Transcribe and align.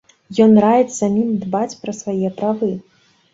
Ён 0.45 0.55
раіць 0.63 0.95
самім 0.99 1.29
дбаць 1.43 1.79
пра 1.83 1.95
свае 2.01 2.33
правы. 2.41 2.73